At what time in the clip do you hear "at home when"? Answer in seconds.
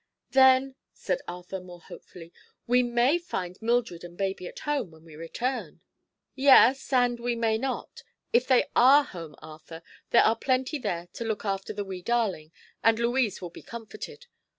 4.47-5.03